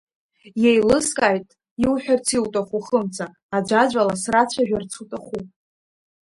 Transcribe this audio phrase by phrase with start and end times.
[0.61, 1.47] Иеилыскааит
[1.83, 5.47] иуҳәарц иуҭаху, Хымца, аӡәаӡәала срацәажәарц уҭахуп.